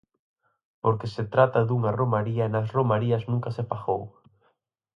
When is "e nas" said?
2.45-2.67